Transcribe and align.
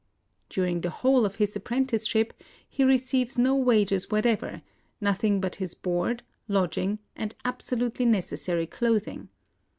During 0.49 0.81
the 0.81 0.89
whole 0.89 1.25
of 1.25 1.35
his 1.35 1.55
apprenticeship 1.55 2.33
he 2.67 2.83
receives 2.83 3.37
no 3.37 3.55
wages 3.55 4.09
what 4.09 4.25
ever,— 4.25 4.63
nothing 4.99 5.39
but 5.39 5.57
his 5.57 5.75
board, 5.75 6.23
lodging, 6.47 6.97
and 7.15 7.35
absolutely 7.45 8.05
necessary 8.07 8.65
clothing. 8.65 9.29